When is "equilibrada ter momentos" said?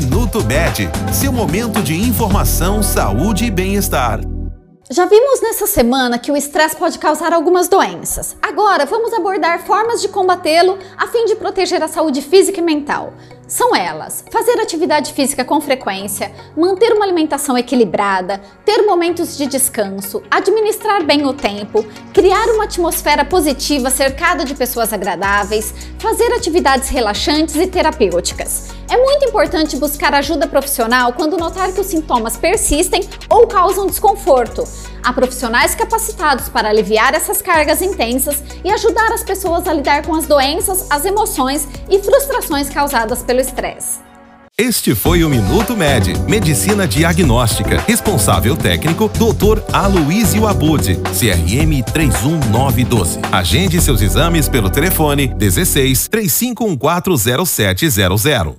17.58-19.36